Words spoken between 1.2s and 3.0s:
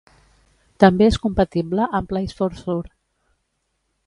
compatible amb PlaysForSure.